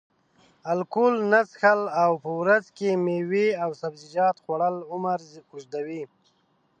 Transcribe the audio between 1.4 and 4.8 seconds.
څښل او په ورځ کې میوې او سبزیجات خوړل